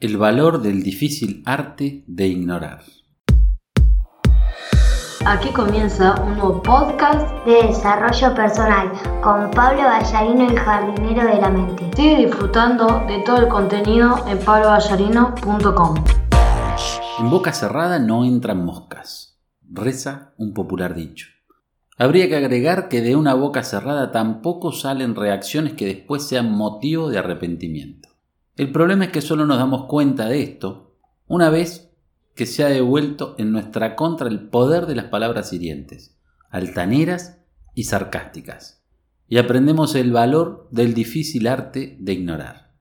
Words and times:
El 0.00 0.16
valor 0.16 0.62
del 0.62 0.84
difícil 0.84 1.42
arte 1.44 2.04
de 2.06 2.28
ignorar. 2.28 2.84
Aquí 5.26 5.48
comienza 5.52 6.22
un 6.22 6.34
nuevo 6.34 6.62
podcast 6.62 7.44
de 7.44 7.66
desarrollo 7.66 8.32
personal 8.32 8.92
con 9.20 9.50
Pablo 9.50 9.82
Ballarino, 9.82 10.48
el 10.48 10.56
jardinero 10.56 11.26
de 11.26 11.40
la 11.40 11.50
mente. 11.50 11.90
Sigue 11.96 12.26
disfrutando 12.26 13.04
de 13.08 13.24
todo 13.26 13.38
el 13.38 13.48
contenido 13.48 14.24
en 14.28 14.38
pabloballarino.com. 14.38 16.04
En 17.18 17.30
boca 17.30 17.52
cerrada 17.52 17.98
no 17.98 18.24
entran 18.24 18.64
moscas, 18.64 19.40
reza 19.68 20.32
un 20.38 20.54
popular 20.54 20.94
dicho. 20.94 21.26
Habría 21.96 22.28
que 22.28 22.36
agregar 22.36 22.88
que 22.88 23.00
de 23.00 23.16
una 23.16 23.34
boca 23.34 23.64
cerrada 23.64 24.12
tampoco 24.12 24.70
salen 24.70 25.16
reacciones 25.16 25.72
que 25.72 25.86
después 25.86 26.22
sean 26.22 26.52
motivo 26.52 27.10
de 27.10 27.18
arrepentimiento. 27.18 28.08
El 28.58 28.72
problema 28.72 29.04
es 29.04 29.12
que 29.12 29.22
solo 29.22 29.46
nos 29.46 29.58
damos 29.58 29.86
cuenta 29.86 30.26
de 30.26 30.42
esto 30.42 30.96
una 31.28 31.48
vez 31.48 31.92
que 32.34 32.44
se 32.44 32.64
ha 32.64 32.68
devuelto 32.68 33.36
en 33.38 33.52
nuestra 33.52 33.94
contra 33.94 34.28
el 34.28 34.48
poder 34.48 34.86
de 34.86 34.96
las 34.96 35.06
palabras 35.06 35.52
hirientes, 35.52 36.18
altaneras 36.50 37.38
y 37.76 37.84
sarcásticas, 37.84 38.82
y 39.28 39.38
aprendemos 39.38 39.94
el 39.94 40.10
valor 40.10 40.68
del 40.72 40.92
difícil 40.92 41.46
arte 41.46 41.96
de 42.00 42.12
ignorar. 42.12 42.74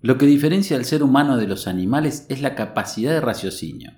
Lo 0.00 0.18
que 0.18 0.26
diferencia 0.26 0.76
al 0.76 0.84
ser 0.84 1.02
humano 1.02 1.36
de 1.36 1.48
los 1.48 1.66
animales 1.66 2.26
es 2.28 2.40
la 2.40 2.54
capacidad 2.54 3.10
de 3.10 3.20
raciocinio, 3.20 3.90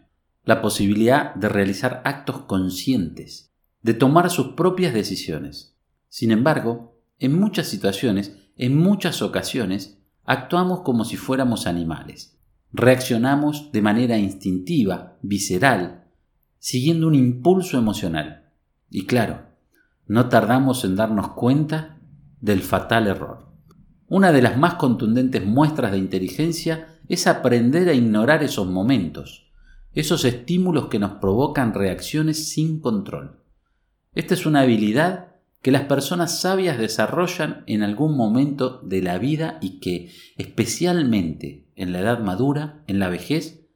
la 0.44 0.62
posibilidad 0.62 1.34
de 1.34 1.50
realizar 1.50 2.00
actos 2.06 2.44
conscientes, 2.44 3.52
de 3.82 3.92
tomar 3.92 4.30
sus 4.30 4.54
propias 4.54 4.94
decisiones. 4.94 5.76
Sin 6.08 6.30
embargo, 6.30 6.98
en 7.18 7.38
muchas 7.38 7.66
situaciones, 7.66 8.38
en 8.56 8.78
muchas 8.78 9.20
ocasiones, 9.20 9.95
actuamos 10.26 10.80
como 10.80 11.04
si 11.04 11.16
fuéramos 11.16 11.66
animales. 11.66 12.38
Reaccionamos 12.72 13.70
de 13.72 13.80
manera 13.80 14.18
instintiva, 14.18 15.16
visceral, 15.22 16.04
siguiendo 16.58 17.06
un 17.06 17.14
impulso 17.14 17.78
emocional. 17.78 18.50
Y 18.90 19.06
claro, 19.06 19.46
no 20.06 20.28
tardamos 20.28 20.84
en 20.84 20.96
darnos 20.96 21.30
cuenta 21.30 21.98
del 22.40 22.60
fatal 22.60 23.06
error. 23.06 23.46
Una 24.08 24.32
de 24.32 24.42
las 24.42 24.56
más 24.56 24.74
contundentes 24.74 25.44
muestras 25.44 25.92
de 25.92 25.98
inteligencia 25.98 26.88
es 27.08 27.26
aprender 27.26 27.88
a 27.88 27.94
ignorar 27.94 28.42
esos 28.42 28.66
momentos, 28.66 29.50
esos 29.92 30.24
estímulos 30.24 30.88
que 30.88 30.98
nos 30.98 31.12
provocan 31.12 31.72
reacciones 31.72 32.50
sin 32.50 32.80
control. 32.80 33.40
Esta 34.12 34.34
es 34.34 34.46
una 34.46 34.60
habilidad 34.60 35.35
que 35.62 35.70
las 35.70 35.82
personas 35.82 36.40
sabias 36.40 36.78
desarrollan 36.78 37.64
en 37.66 37.82
algún 37.82 38.16
momento 38.16 38.80
de 38.82 39.02
la 39.02 39.18
vida 39.18 39.58
y 39.60 39.80
que, 39.80 40.10
especialmente 40.36 41.66
en 41.74 41.92
la 41.92 42.00
edad 42.00 42.20
madura, 42.20 42.82
en 42.86 42.98
la 42.98 43.08
vejez, 43.08 43.66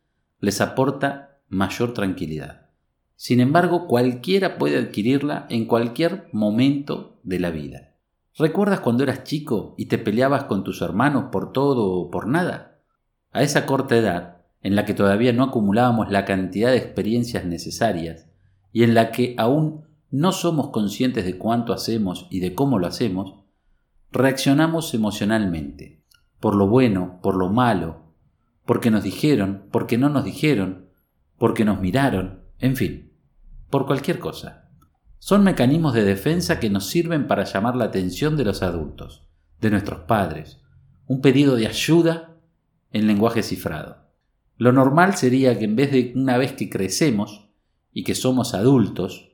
les 0.40 0.60
aporta 0.60 1.38
mayor 1.48 1.94
tranquilidad. 1.94 2.68
Sin 3.16 3.40
embargo, 3.40 3.86
cualquiera 3.86 4.56
puede 4.56 4.78
adquirirla 4.78 5.46
en 5.50 5.66
cualquier 5.66 6.28
momento 6.32 7.20
de 7.22 7.38
la 7.38 7.50
vida. 7.50 7.94
¿Recuerdas 8.38 8.80
cuando 8.80 9.02
eras 9.02 9.24
chico 9.24 9.74
y 9.76 9.86
te 9.86 9.98
peleabas 9.98 10.44
con 10.44 10.64
tus 10.64 10.80
hermanos 10.80 11.26
por 11.30 11.52
todo 11.52 11.92
o 11.92 12.10
por 12.10 12.26
nada? 12.26 12.78
A 13.32 13.42
esa 13.42 13.66
corta 13.66 13.96
edad, 13.96 14.38
en 14.62 14.76
la 14.76 14.84
que 14.84 14.94
todavía 14.94 15.32
no 15.32 15.44
acumulábamos 15.44 16.10
la 16.10 16.24
cantidad 16.24 16.70
de 16.70 16.78
experiencias 16.78 17.44
necesarias 17.44 18.28
y 18.72 18.84
en 18.84 18.94
la 18.94 19.10
que 19.10 19.34
aún 19.36 19.84
no 20.10 20.32
somos 20.32 20.70
conscientes 20.70 21.24
de 21.24 21.38
cuánto 21.38 21.72
hacemos 21.72 22.26
y 22.30 22.40
de 22.40 22.54
cómo 22.54 22.78
lo 22.78 22.86
hacemos, 22.86 23.44
reaccionamos 24.10 24.92
emocionalmente, 24.94 26.02
por 26.40 26.56
lo 26.56 26.66
bueno, 26.66 27.20
por 27.22 27.36
lo 27.36 27.48
malo, 27.48 28.14
porque 28.64 28.90
nos 28.90 29.04
dijeron, 29.04 29.66
porque 29.70 29.98
no 29.98 30.08
nos 30.08 30.24
dijeron, 30.24 30.86
porque 31.38 31.64
nos 31.64 31.80
miraron, 31.80 32.40
en 32.58 32.76
fin, 32.76 33.12
por 33.70 33.86
cualquier 33.86 34.18
cosa. 34.18 34.68
Son 35.18 35.44
mecanismos 35.44 35.94
de 35.94 36.04
defensa 36.04 36.58
que 36.60 36.70
nos 36.70 36.86
sirven 36.86 37.26
para 37.26 37.44
llamar 37.44 37.76
la 37.76 37.84
atención 37.84 38.36
de 38.36 38.44
los 38.44 38.62
adultos, 38.62 39.26
de 39.60 39.70
nuestros 39.70 40.00
padres, 40.00 40.60
un 41.06 41.20
pedido 41.20 41.56
de 41.56 41.66
ayuda 41.66 42.36
en 42.92 43.06
lenguaje 43.06 43.42
cifrado. 43.42 44.08
Lo 44.56 44.72
normal 44.72 45.14
sería 45.16 45.58
que 45.58 45.64
en 45.66 45.76
vez 45.76 45.92
de 45.92 46.12
una 46.16 46.36
vez 46.36 46.52
que 46.52 46.68
crecemos 46.68 47.48
y 47.92 48.04
que 48.04 48.14
somos 48.14 48.54
adultos, 48.54 49.29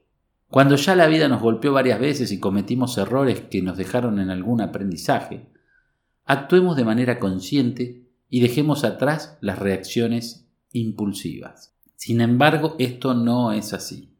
cuando 0.48 0.76
ya 0.76 0.94
la 0.94 1.08
vida 1.08 1.28
nos 1.28 1.42
golpeó 1.42 1.72
varias 1.72 1.98
veces 1.98 2.30
y 2.30 2.38
cometimos 2.38 2.96
errores 2.98 3.40
que 3.40 3.62
nos 3.62 3.76
dejaron 3.76 4.20
en 4.20 4.30
algún 4.30 4.60
aprendizaje, 4.60 5.48
actuemos 6.24 6.76
de 6.76 6.84
manera 6.84 7.18
consciente 7.18 8.06
y 8.28 8.40
dejemos 8.40 8.84
atrás 8.84 9.38
las 9.40 9.58
reacciones 9.58 10.48
impulsivas. 10.72 11.74
Sin 11.96 12.20
embargo, 12.20 12.76
esto 12.78 13.14
no 13.14 13.52
es 13.52 13.72
así. 13.72 14.14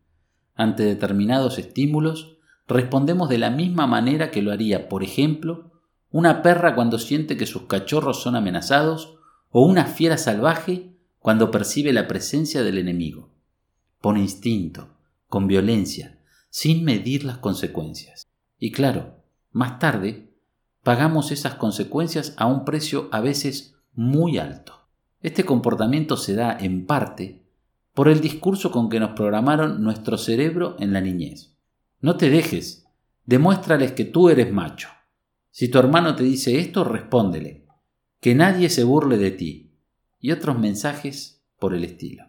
Ante 0.55 0.85
determinados 0.85 1.59
estímulos, 1.59 2.39
respondemos 2.67 3.29
de 3.29 3.39
la 3.39 3.51
misma 3.51 3.87
manera 3.87 4.31
que 4.31 4.43
lo 4.43 4.51
haría, 4.51 4.89
por 4.89 5.05
ejemplo, 5.05 5.71
una 6.11 6.43
perra 6.43 6.75
cuando 6.75 6.99
siente 6.99 7.37
que 7.37 7.47
sus 7.47 7.63
cachorros 7.63 8.23
son 8.23 8.37
amenazados 8.37 9.19
o 9.51 9.65
una 9.65 9.85
fiera 9.85 10.17
salvaje 10.19 10.97
cuando 11.19 11.51
percibe 11.51 11.93
la 11.93 12.09
presencia 12.09 12.63
del 12.63 12.79
enemigo. 12.79 13.31
Por 14.01 14.17
instinto, 14.17 14.89
con 15.29 15.47
violencia, 15.47 16.16
sin 16.57 16.85
medir 16.85 17.23
las 17.23 17.37
consecuencias. 17.37 18.27
Y 18.59 18.73
claro, 18.73 19.23
más 19.53 19.79
tarde, 19.79 20.33
pagamos 20.83 21.31
esas 21.31 21.57
consecuencias 21.57 22.33
a 22.39 22.47
un 22.47 22.65
precio 22.65 23.11
a 23.13 23.21
veces 23.21 23.75
muy 23.93 24.39
alto. 24.39 24.89
Este 25.21 25.45
comportamiento 25.45 26.17
se 26.17 26.35
da, 26.35 26.57
en 26.59 26.87
parte, 26.87 27.45
por 27.93 28.09
el 28.09 28.23
discurso 28.23 28.71
con 28.71 28.89
que 28.89 29.01
nos 29.01 29.11
programaron 29.11 29.83
nuestro 29.83 30.17
cerebro 30.17 30.77
en 30.79 30.95
la 30.95 31.03
niñez. 31.03 31.59
No 32.01 32.17
te 32.17 32.31
dejes, 32.31 32.87
demuéstrales 33.27 33.93
que 33.93 34.07
tú 34.07 34.31
eres 34.31 34.51
macho. 34.51 34.89
Si 35.51 35.69
tu 35.69 35.79
hermano 35.79 36.17
te 36.17 36.25
dice 36.25 36.59
esto, 36.59 36.85
respóndele, 36.85 37.67
que 38.19 38.35
nadie 38.35 38.71
se 38.71 38.83
burle 38.83 39.19
de 39.19 39.31
ti, 39.33 39.75
y 40.21 40.33
otros 40.33 40.59
mensajes 40.59 41.45
por 41.59 41.75
el 41.75 41.85
estilo. 41.85 42.25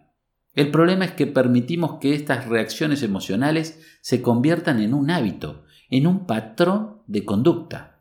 El 0.58 0.72
problema 0.72 1.04
es 1.04 1.12
que 1.12 1.28
permitimos 1.28 2.00
que 2.00 2.16
estas 2.16 2.48
reacciones 2.48 3.04
emocionales 3.04 3.80
se 4.00 4.22
conviertan 4.22 4.80
en 4.80 4.92
un 4.92 5.08
hábito, 5.08 5.62
en 5.88 6.08
un 6.08 6.26
patrón 6.26 6.96
de 7.06 7.24
conducta. 7.24 8.00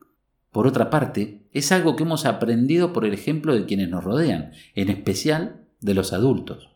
Por 0.52 0.66
otra 0.66 0.90
parte, 0.90 1.48
es 1.52 1.72
algo 1.72 1.96
que 1.96 2.02
hemos 2.02 2.26
aprendido 2.26 2.94
por 2.94 3.06
el 3.06 3.14
ejemplo 3.14 3.54
de 3.54 3.68
quienes 3.68 3.90
nos 3.90 4.04
rodean, 4.04 4.54
en 4.74 4.90
especial 4.90 5.68
de 5.82 5.94
los 5.94 6.14
adultos. 6.14 6.72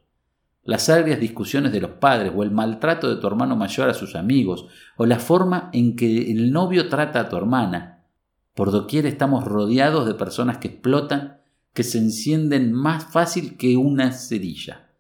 Las 0.62 0.88
agrias 0.88 1.20
discusiones 1.20 1.72
de 1.72 1.82
los 1.82 1.94
padres 1.94 2.32
o 2.36 2.44
el 2.44 2.52
maltrato 2.52 3.10
de 3.10 3.20
tu 3.20 3.26
hermano 3.26 3.56
mayor 3.56 3.90
a 3.90 3.96
sus 3.96 4.16
amigos 4.16 4.68
o 4.98 5.08
la 5.08 5.18
forma 5.18 5.72
en 5.74 5.96
que 5.96 6.30
el 6.32 6.52
novio 6.52 6.90
trata 6.90 7.22
a 7.22 7.30
tu 7.30 7.38
hermana. 7.38 8.06
Por 8.54 8.70
doquier 8.70 9.08
estamos 9.08 9.46
rodeados 9.46 10.06
de 10.06 10.14
personas 10.14 10.60
que 10.60 10.68
explotan, 10.68 11.40
que 11.74 11.82
se 11.82 11.98
encienden 11.98 12.72
más 12.72 13.06
fácil 13.06 13.58
que 13.58 13.78
una 13.78 14.12
cerilla 14.12 14.91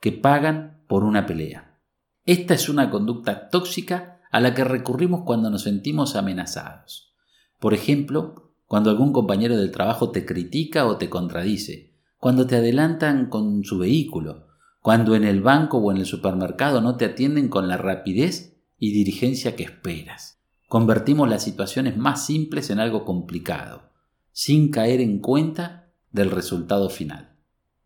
que 0.00 0.12
pagan 0.12 0.82
por 0.88 1.04
una 1.04 1.26
pelea. 1.26 1.80
Esta 2.24 2.54
es 2.54 2.68
una 2.68 2.90
conducta 2.90 3.48
tóxica 3.50 4.20
a 4.30 4.40
la 4.40 4.54
que 4.54 4.64
recurrimos 4.64 5.22
cuando 5.24 5.50
nos 5.50 5.62
sentimos 5.62 6.16
amenazados. 6.16 7.14
Por 7.58 7.72
ejemplo, 7.72 8.52
cuando 8.66 8.90
algún 8.90 9.12
compañero 9.12 9.56
del 9.56 9.70
trabajo 9.70 10.10
te 10.10 10.26
critica 10.26 10.86
o 10.86 10.96
te 10.96 11.08
contradice, 11.08 11.94
cuando 12.18 12.46
te 12.46 12.56
adelantan 12.56 13.28
con 13.28 13.64
su 13.64 13.78
vehículo, 13.78 14.48
cuando 14.80 15.14
en 15.14 15.24
el 15.24 15.40
banco 15.40 15.78
o 15.78 15.90
en 15.90 15.98
el 15.98 16.06
supermercado 16.06 16.80
no 16.80 16.96
te 16.96 17.04
atienden 17.04 17.48
con 17.48 17.68
la 17.68 17.76
rapidez 17.76 18.56
y 18.78 18.92
dirigencia 18.92 19.56
que 19.56 19.64
esperas. 19.64 20.40
Convertimos 20.68 21.28
las 21.28 21.44
situaciones 21.44 21.96
más 21.96 22.26
simples 22.26 22.70
en 22.70 22.80
algo 22.80 23.04
complicado, 23.04 23.90
sin 24.32 24.70
caer 24.70 25.00
en 25.00 25.20
cuenta 25.20 25.92
del 26.10 26.30
resultado 26.30 26.90
final. 26.90 27.36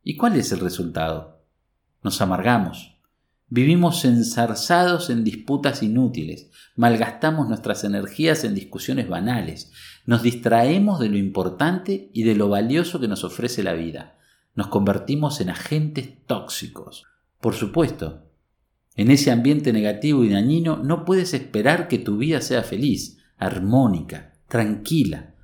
¿Y 0.03 0.17
cuál 0.17 0.37
es 0.37 0.51
el 0.53 0.61
resultado? 0.61 1.30
Nos 2.03 2.21
amargamos. 2.21 2.99
Vivimos 3.49 4.05
enzarzados 4.05 5.11
en 5.11 5.25
disputas 5.25 5.83
inútiles, 5.83 6.51
malgastamos 6.77 7.49
nuestras 7.49 7.83
energías 7.83 8.45
en 8.45 8.55
discusiones 8.55 9.09
banales, 9.09 9.73
nos 10.07 10.23
distraemos 10.23 11.01
de 11.01 11.09
lo 11.09 11.19
importante 11.19 12.11
y 12.13 12.23
de 12.23 12.37
lo 12.37 12.49
valioso 12.49 13.01
que 13.01 13.09
nos 13.09 13.25
ofrece 13.25 13.65
la 13.65 13.73
vida, 13.73 14.17
nos 14.55 14.69
convertimos 14.69 15.41
en 15.41 15.51
agentes 15.51 16.25
tóxicos. 16.27 17.07
Por 17.41 17.55
supuesto, 17.55 18.31
en 18.95 19.11
ese 19.11 19.31
ambiente 19.31 19.73
negativo 19.73 20.25
y 20.25 20.29
dañino 20.29 20.77
no 20.77 21.05
puedes 21.05 21.35
esperar 21.35 21.89
que 21.89 21.99
tu 21.99 22.19
vida 22.19 22.41
sea 22.41 22.63
feliz, 22.63 23.19
armónica, 23.37 24.35
tranquila, 24.47 25.35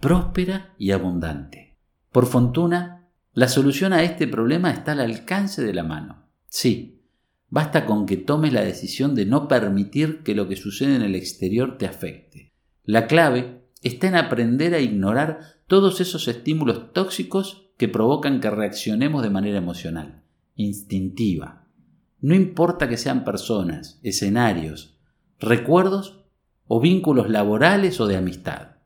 próspera 0.00 0.74
y 0.78 0.90
abundante. 0.90 1.78
Por 2.12 2.26
fortuna, 2.26 2.95
la 3.36 3.48
solución 3.48 3.92
a 3.92 4.02
este 4.02 4.26
problema 4.26 4.70
está 4.70 4.92
al 4.92 5.00
alcance 5.00 5.62
de 5.62 5.74
la 5.74 5.82
mano. 5.82 6.24
Sí, 6.48 7.02
basta 7.50 7.84
con 7.84 8.06
que 8.06 8.16
tomes 8.16 8.50
la 8.50 8.62
decisión 8.62 9.14
de 9.14 9.26
no 9.26 9.46
permitir 9.46 10.22
que 10.22 10.34
lo 10.34 10.48
que 10.48 10.56
sucede 10.56 10.96
en 10.96 11.02
el 11.02 11.14
exterior 11.14 11.76
te 11.76 11.84
afecte. 11.84 12.54
La 12.82 13.06
clave 13.06 13.60
está 13.82 14.08
en 14.08 14.14
aprender 14.14 14.72
a 14.72 14.80
ignorar 14.80 15.40
todos 15.66 16.00
esos 16.00 16.28
estímulos 16.28 16.94
tóxicos 16.94 17.68
que 17.76 17.88
provocan 17.88 18.40
que 18.40 18.48
reaccionemos 18.48 19.22
de 19.22 19.28
manera 19.28 19.58
emocional, 19.58 20.22
instintiva. 20.54 21.66
No 22.22 22.34
importa 22.34 22.88
que 22.88 22.96
sean 22.96 23.22
personas, 23.22 24.00
escenarios, 24.02 24.96
recuerdos 25.38 26.24
o 26.66 26.80
vínculos 26.80 27.28
laborales 27.28 28.00
o 28.00 28.06
de 28.06 28.16
amistad. 28.16 28.76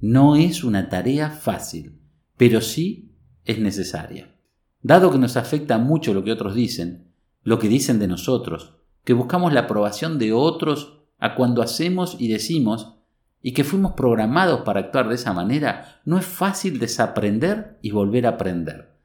No 0.00 0.34
es 0.34 0.64
una 0.64 0.88
tarea 0.88 1.30
fácil, 1.30 2.00
pero 2.36 2.60
sí 2.60 3.11
es 3.44 3.58
necesaria. 3.58 4.34
Dado 4.82 5.10
que 5.10 5.18
nos 5.18 5.36
afecta 5.36 5.78
mucho 5.78 6.14
lo 6.14 6.24
que 6.24 6.32
otros 6.32 6.54
dicen, 6.54 7.12
lo 7.42 7.58
que 7.58 7.68
dicen 7.68 7.98
de 7.98 8.08
nosotros, 8.08 8.76
que 9.04 9.12
buscamos 9.12 9.52
la 9.52 9.60
aprobación 9.60 10.18
de 10.18 10.32
otros 10.32 11.00
a 11.18 11.34
cuando 11.34 11.62
hacemos 11.62 12.16
y 12.18 12.28
decimos, 12.28 12.94
y 13.42 13.52
que 13.52 13.64
fuimos 13.64 13.92
programados 13.92 14.60
para 14.62 14.80
actuar 14.80 15.08
de 15.08 15.16
esa 15.16 15.32
manera, 15.32 16.00
no 16.04 16.18
es 16.18 16.24
fácil 16.24 16.78
desaprender 16.78 17.78
y 17.82 17.90
volver 17.90 18.26
a 18.26 18.30
aprender. 18.30 18.96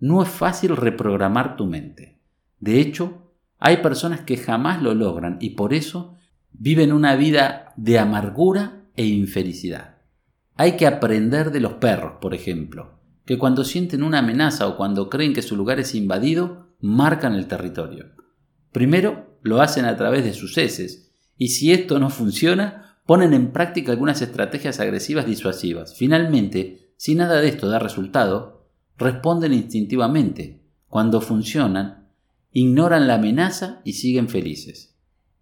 No 0.00 0.22
es 0.22 0.28
fácil 0.28 0.76
reprogramar 0.76 1.56
tu 1.56 1.66
mente. 1.66 2.18
De 2.58 2.80
hecho, 2.80 3.32
hay 3.58 3.78
personas 3.78 4.20
que 4.20 4.36
jamás 4.36 4.82
lo 4.82 4.94
logran 4.94 5.36
y 5.40 5.50
por 5.50 5.74
eso 5.74 6.14
viven 6.52 6.92
una 6.92 7.16
vida 7.16 7.72
de 7.76 7.98
amargura 7.98 8.84
e 8.96 9.04
infelicidad. 9.06 9.98
Hay 10.56 10.76
que 10.76 10.86
aprender 10.86 11.50
de 11.50 11.60
los 11.60 11.74
perros, 11.74 12.14
por 12.20 12.34
ejemplo, 12.34 12.98
que 13.24 13.38
cuando 13.38 13.64
sienten 13.64 14.02
una 14.02 14.18
amenaza 14.18 14.66
o 14.68 14.76
cuando 14.76 15.08
creen 15.08 15.32
que 15.32 15.42
su 15.42 15.56
lugar 15.56 15.78
es 15.78 15.94
invadido, 15.94 16.68
marcan 16.80 17.34
el 17.34 17.46
territorio. 17.46 18.12
Primero, 18.72 19.38
lo 19.42 19.60
hacen 19.60 19.84
a 19.84 19.96
través 19.96 20.24
de 20.24 20.32
sus 20.32 20.58
heces, 20.58 21.12
y 21.36 21.48
si 21.48 21.72
esto 21.72 21.98
no 21.98 22.10
funciona, 22.10 22.98
ponen 23.06 23.34
en 23.34 23.52
práctica 23.52 23.92
algunas 23.92 24.22
estrategias 24.22 24.80
agresivas 24.80 25.26
disuasivas. 25.26 25.94
Finalmente, 25.94 26.92
si 26.96 27.14
nada 27.14 27.40
de 27.40 27.48
esto 27.48 27.68
da 27.68 27.78
resultado, 27.78 28.68
responden 28.96 29.52
instintivamente. 29.52 30.62
Cuando 30.88 31.20
funcionan, 31.20 32.08
ignoran 32.52 33.06
la 33.06 33.14
amenaza 33.14 33.80
y 33.84 33.94
siguen 33.94 34.28
felices. 34.28 34.94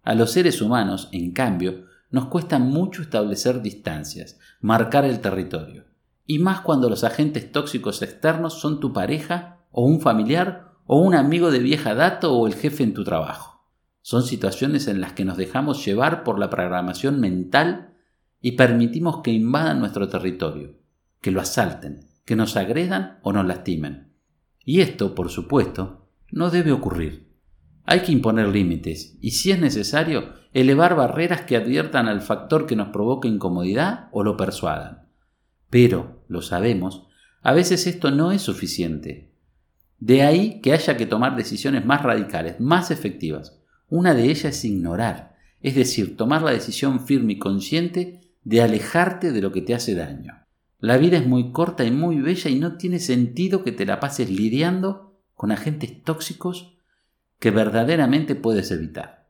A 0.03 0.15
los 0.15 0.31
seres 0.31 0.61
humanos, 0.61 1.09
en 1.11 1.31
cambio, 1.31 1.85
nos 2.09 2.25
cuesta 2.25 2.57
mucho 2.59 3.01
establecer 3.01 3.61
distancias, 3.61 4.39
marcar 4.59 5.05
el 5.05 5.19
territorio. 5.19 5.85
Y 6.31 6.39
más 6.39 6.61
cuando 6.61 6.89
los 6.89 7.03
agentes 7.03 7.51
tóxicos 7.51 8.01
externos 8.01 8.53
son 8.53 8.79
tu 8.79 8.93
pareja 8.93 9.65
o 9.69 9.85
un 9.85 9.99
familiar 9.99 10.77
o 10.85 11.01
un 11.01 11.13
amigo 11.13 11.51
de 11.51 11.59
vieja 11.59 11.93
data 11.93 12.29
o 12.29 12.47
el 12.47 12.53
jefe 12.53 12.83
en 12.83 12.93
tu 12.93 13.03
trabajo. 13.03 13.67
Son 14.01 14.23
situaciones 14.23 14.87
en 14.87 15.01
las 15.01 15.11
que 15.11 15.25
nos 15.25 15.35
dejamos 15.35 15.85
llevar 15.85 16.23
por 16.23 16.39
la 16.39 16.49
programación 16.49 17.19
mental 17.19 17.97
y 18.39 18.53
permitimos 18.53 19.17
que 19.17 19.31
invadan 19.31 19.81
nuestro 19.81 20.07
territorio, 20.07 20.77
que 21.19 21.31
lo 21.31 21.41
asalten, 21.41 22.07
que 22.23 22.37
nos 22.37 22.55
agredan 22.55 23.19
o 23.23 23.33
nos 23.33 23.45
lastimen. 23.45 24.13
Y 24.63 24.79
esto, 24.79 25.13
por 25.13 25.31
supuesto, 25.31 26.07
no 26.31 26.49
debe 26.49 26.71
ocurrir. 26.71 27.27
Hay 27.83 28.03
que 28.03 28.13
imponer 28.13 28.47
límites 28.47 29.17
y, 29.19 29.31
si 29.31 29.51
es 29.51 29.59
necesario, 29.59 30.29
elevar 30.53 30.95
barreras 30.95 31.41
que 31.41 31.57
adviertan 31.57 32.07
al 32.07 32.21
factor 32.21 32.67
que 32.67 32.77
nos 32.77 32.87
provoca 32.87 33.27
incomodidad 33.27 34.07
o 34.13 34.23
lo 34.23 34.37
persuadan. 34.37 35.10
Pero, 35.71 36.21
lo 36.27 36.41
sabemos, 36.43 37.07
a 37.41 37.53
veces 37.53 37.87
esto 37.87 38.11
no 38.11 38.31
es 38.31 38.43
suficiente. 38.43 39.31
De 39.99 40.21
ahí 40.21 40.59
que 40.61 40.73
haya 40.73 40.97
que 40.97 41.05
tomar 41.07 41.35
decisiones 41.35 41.85
más 41.85 42.03
radicales, 42.03 42.59
más 42.59 42.91
efectivas. 42.91 43.57
Una 43.89 44.13
de 44.13 44.25
ellas 44.25 44.45
es 44.57 44.65
ignorar, 44.65 45.37
es 45.61 45.75
decir, 45.75 46.17
tomar 46.17 46.41
la 46.41 46.51
decisión 46.51 47.05
firme 47.05 47.33
y 47.33 47.39
consciente 47.39 48.21
de 48.43 48.61
alejarte 48.61 49.31
de 49.31 49.41
lo 49.41 49.51
que 49.51 49.61
te 49.61 49.73
hace 49.73 49.95
daño. 49.95 50.45
La 50.79 50.97
vida 50.97 51.17
es 51.17 51.25
muy 51.25 51.51
corta 51.51 51.85
y 51.85 51.91
muy 51.91 52.19
bella 52.19 52.49
y 52.49 52.59
no 52.59 52.75
tiene 52.75 52.99
sentido 52.99 53.63
que 53.63 53.71
te 53.71 53.85
la 53.85 53.99
pases 53.99 54.29
lidiando 54.29 55.21
con 55.35 55.51
agentes 55.51 56.03
tóxicos 56.03 56.75
que 57.39 57.49
verdaderamente 57.49 58.35
puedes 58.35 58.71
evitar. 58.71 59.29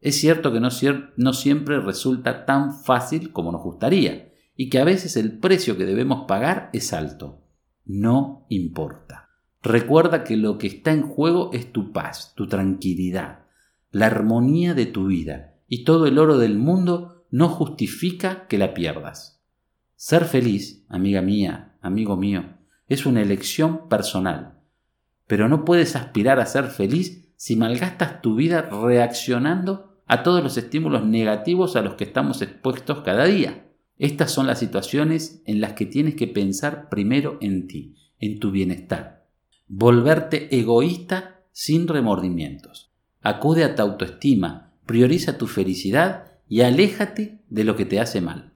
Es 0.00 0.16
cierto 0.18 0.50
que 0.52 0.60
no, 0.60 0.70
no, 1.16 1.32
siempre 1.34 1.80
resulta 1.80 2.46
tan 2.46 2.72
fácil 2.72 3.32
como 3.32 3.52
nos 3.52 3.62
gustaría 3.62 4.33
y 4.56 4.70
que 4.70 4.78
a 4.78 4.84
veces 4.84 5.16
el 5.16 5.38
precio 5.38 5.76
que 5.76 5.86
debemos 5.86 6.26
pagar 6.26 6.70
es 6.72 6.92
alto. 6.92 7.42
No 7.84 8.46
importa. 8.48 9.30
Recuerda 9.62 10.24
que 10.24 10.36
lo 10.36 10.58
que 10.58 10.66
está 10.66 10.92
en 10.92 11.02
juego 11.02 11.50
es 11.52 11.72
tu 11.72 11.92
paz, 11.92 12.34
tu 12.34 12.46
tranquilidad, 12.46 13.46
la 13.90 14.06
armonía 14.06 14.74
de 14.74 14.86
tu 14.86 15.06
vida 15.06 15.54
y 15.68 15.84
todo 15.84 16.06
el 16.06 16.18
oro 16.18 16.38
del 16.38 16.58
mundo 16.58 17.26
no 17.30 17.48
justifica 17.48 18.46
que 18.46 18.58
la 18.58 18.74
pierdas. 18.74 19.42
Ser 19.96 20.24
feliz, 20.24 20.84
amiga 20.88 21.22
mía, 21.22 21.76
amigo 21.80 22.16
mío, 22.16 22.58
es 22.88 23.06
una 23.06 23.22
elección 23.22 23.88
personal, 23.88 24.58
pero 25.26 25.48
no 25.48 25.64
puedes 25.64 25.96
aspirar 25.96 26.40
a 26.40 26.46
ser 26.46 26.66
feliz 26.66 27.32
si 27.36 27.56
malgastas 27.56 28.20
tu 28.20 28.34
vida 28.36 28.62
reaccionando 28.62 29.98
a 30.06 30.22
todos 30.22 30.42
los 30.42 30.56
estímulos 30.56 31.04
negativos 31.04 31.76
a 31.76 31.82
los 31.82 31.94
que 31.94 32.04
estamos 32.04 32.42
expuestos 32.42 33.00
cada 33.00 33.24
día. 33.24 33.66
Estas 33.98 34.32
son 34.32 34.46
las 34.46 34.58
situaciones 34.58 35.42
en 35.46 35.60
las 35.60 35.74
que 35.74 35.86
tienes 35.86 36.16
que 36.16 36.26
pensar 36.26 36.88
primero 36.88 37.38
en 37.40 37.68
ti, 37.68 37.96
en 38.18 38.40
tu 38.40 38.50
bienestar. 38.50 39.26
Volverte 39.68 40.54
egoísta 40.56 41.42
sin 41.52 41.86
remordimientos. 41.86 42.90
Acude 43.22 43.64
a 43.64 43.74
tu 43.74 43.82
autoestima, 43.82 44.72
prioriza 44.86 45.38
tu 45.38 45.46
felicidad 45.46 46.32
y 46.48 46.62
aléjate 46.62 47.38
de 47.48 47.64
lo 47.64 47.76
que 47.76 47.84
te 47.84 48.00
hace 48.00 48.20
mal. 48.20 48.52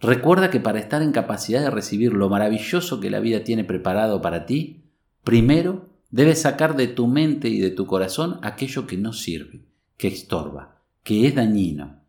Recuerda 0.00 0.50
que 0.50 0.60
para 0.60 0.78
estar 0.78 1.02
en 1.02 1.12
capacidad 1.12 1.62
de 1.62 1.70
recibir 1.70 2.12
lo 2.12 2.28
maravilloso 2.28 3.00
que 3.00 3.10
la 3.10 3.20
vida 3.20 3.44
tiene 3.44 3.64
preparado 3.64 4.22
para 4.22 4.46
ti, 4.46 4.84
primero 5.24 5.88
debes 6.10 6.42
sacar 6.42 6.76
de 6.76 6.86
tu 6.86 7.06
mente 7.06 7.48
y 7.48 7.58
de 7.58 7.70
tu 7.70 7.86
corazón 7.86 8.38
aquello 8.42 8.86
que 8.86 8.96
no 8.96 9.12
sirve, 9.12 9.66
que 9.96 10.08
estorba, 10.08 10.82
que 11.02 11.26
es 11.26 11.34
dañino. 11.34 12.00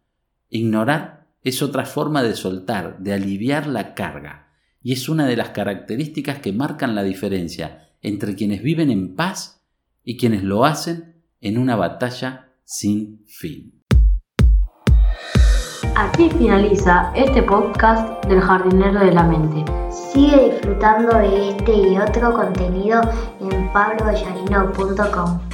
Ignorar 0.50 1.26
es 1.44 1.62
otra 1.62 1.86
forma 1.86 2.24
de 2.24 2.36
soltar, 2.36 3.00
de 3.00 3.13
aliviar 3.13 3.68
la 3.68 3.94
carga, 3.94 4.50
y 4.81 4.94
es 4.94 5.10
una 5.10 5.25
de 5.25 5.36
las 5.36 5.50
características 5.50 6.39
que 6.39 6.54
marcan 6.54 6.95
la 6.95 7.04
diferencia 7.04 7.89
entre 8.01 8.36
quienes 8.36 8.62
viven 8.62 8.92
en 8.92 9.16
paz 9.16 9.62
y 10.04 10.18
quienes 10.18 10.44
lo 10.44 10.66
hacen 10.66 11.24
en 11.42 11.57
una 11.57 11.75
batalla 11.75 12.50
sin 12.63 13.24
fin. 13.25 13.78
Aquí 15.95 16.30
finaliza 16.30 17.12
este 17.16 17.42
podcast 17.42 18.24
del 18.25 18.39
jardinero 18.39 19.00
de 19.00 19.12
la 19.13 19.24
mente. 19.24 19.66
Sigue 20.13 20.51
disfrutando 20.51 21.18
de 21.18 21.50
este 21.50 21.74
y 21.74 21.98
otro 21.98 22.34
contenido 22.34 23.01
en 23.39 23.72
pablovallarino.com. 23.74 25.46